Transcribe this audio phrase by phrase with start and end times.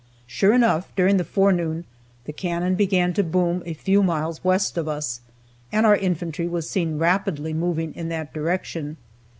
[0.25, 1.85] Sure enough, during the forenoon,
[2.25, 5.21] the cannon began to boom a few miles west of us,
[5.71, 8.97] and our infantry was seen rapidly moving in that direction.